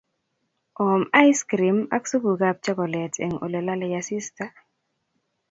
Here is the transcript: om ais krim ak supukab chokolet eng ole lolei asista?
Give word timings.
om 0.87 1.01
ais 1.21 1.39
krim 1.51 1.77
ak 1.95 2.03
supukab 2.11 2.55
chokolet 2.65 3.13
eng 3.25 3.35
ole 3.45 3.59
lolei 3.67 3.93
asista? 4.01 4.45